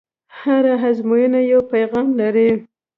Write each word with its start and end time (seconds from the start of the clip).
هره 0.39 0.73
ازموینه 0.89 1.39
یو 1.51 1.61
پیغام 1.73 2.07
لري. 2.19 2.49